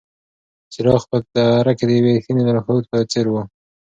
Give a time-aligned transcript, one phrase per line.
[0.73, 3.35] څراغ په تیاره کې د یوې رښتینې لارښود په څېر و.